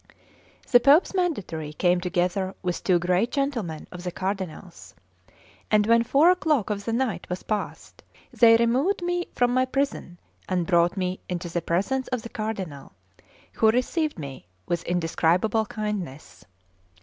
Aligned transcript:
The 0.71 0.79
Pope's 0.79 1.13
mandatary 1.13 1.73
came 1.73 2.01
together 2.01 2.55
with 2.63 2.83
two 2.83 2.97
great 2.97 3.31
gentlemen 3.31 3.85
of 3.91 4.01
the 4.03 4.11
Cardinal's, 4.11 4.95
and 5.69 5.85
when 5.85 6.01
four 6.03 6.31
o'clock 6.31 6.71
of 6.71 6.85
the 6.85 6.91
night 6.91 7.29
was 7.29 7.43
passed, 7.43 8.01
they 8.33 8.55
removed 8.57 9.03
me 9.03 9.27
from 9.35 9.53
my 9.53 9.63
prison, 9.65 10.17
and 10.49 10.65
brought 10.65 10.97
me 10.97 11.19
into 11.29 11.49
the 11.49 11.61
presence 11.61 12.07
of 12.07 12.23
the 12.23 12.29
Cardinal, 12.29 12.93
who 13.53 13.69
received 13.69 14.17
me 14.17 14.47
with 14.65 14.83
indescribable 14.85 15.67
kindness. 15.67 16.45